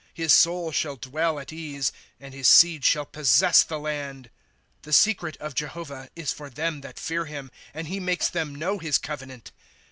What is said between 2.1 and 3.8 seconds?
And his seed shall possess the